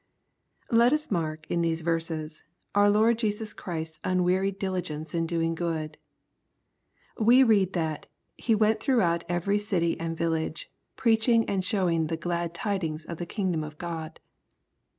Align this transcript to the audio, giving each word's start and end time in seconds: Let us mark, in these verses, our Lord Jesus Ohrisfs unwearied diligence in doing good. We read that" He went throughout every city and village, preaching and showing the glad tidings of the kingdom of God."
Let 0.71 0.93
us 0.93 1.11
mark, 1.11 1.45
in 1.47 1.61
these 1.61 1.81
verses, 1.81 2.41
our 2.73 2.89
Lord 2.89 3.19
Jesus 3.19 3.53
Ohrisfs 3.53 3.99
unwearied 4.03 4.57
diligence 4.57 5.13
in 5.13 5.27
doing 5.27 5.53
good. 5.53 5.95
We 7.19 7.43
read 7.43 7.73
that" 7.73 8.07
He 8.35 8.55
went 8.55 8.79
throughout 8.79 9.23
every 9.29 9.59
city 9.59 9.99
and 9.99 10.17
village, 10.17 10.71
preaching 10.95 11.45
and 11.45 11.63
showing 11.63 12.07
the 12.07 12.17
glad 12.17 12.55
tidings 12.55 13.05
of 13.05 13.17
the 13.19 13.27
kingdom 13.29 13.63
of 13.63 13.77
God." 13.77 14.19